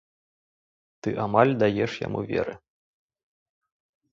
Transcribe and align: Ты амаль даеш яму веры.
Ты 1.01 1.09
амаль 1.27 1.53
даеш 1.65 1.91
яму 2.07 2.19
веры. 2.33 2.53